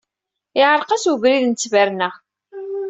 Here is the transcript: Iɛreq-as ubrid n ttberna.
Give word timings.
Iɛreq-as 0.61 1.05
ubrid 1.11 1.43
n 1.47 1.51
ttberna. 1.53 2.09